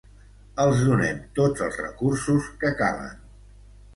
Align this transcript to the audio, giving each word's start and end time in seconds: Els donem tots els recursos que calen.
Els 0.63 0.79
donem 0.85 1.19
tots 1.41 1.65
els 1.67 1.77
recursos 1.83 2.47
que 2.63 2.71
calen. 2.83 3.23